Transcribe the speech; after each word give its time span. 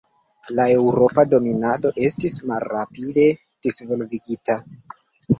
La 0.59 0.63
eŭropa 0.75 1.23
dominado 1.33 1.91
estis 2.07 2.37
malrapide 2.51 3.25
disvolvigita. 3.67 4.57